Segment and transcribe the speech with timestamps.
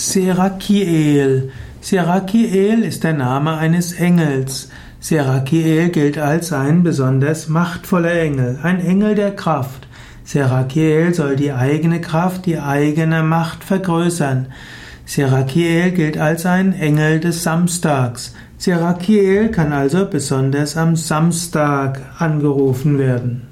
[0.00, 1.52] Serakiel.
[1.82, 4.70] Serakiel ist der Name eines Engels.
[4.98, 9.86] Serakiel gilt als ein besonders machtvoller Engel, ein Engel der Kraft.
[10.24, 14.46] Serakiel soll die eigene Kraft, die eigene Macht vergrößern.
[15.04, 18.34] Serakiel gilt als ein Engel des Samstags.
[18.56, 23.49] Serakiel kann also besonders am Samstag angerufen werden.